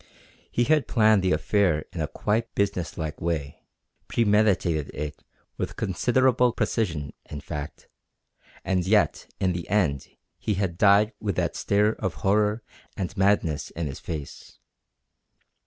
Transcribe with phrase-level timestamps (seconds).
[0.51, 3.61] He had planned the affair in a quite business like way.
[4.07, 5.23] Premeditated it
[5.59, 7.87] with considerable precision, in fact,
[8.65, 10.07] and yet in the end
[10.39, 12.63] he had died with that stare of horror
[12.97, 14.57] and madness in his face.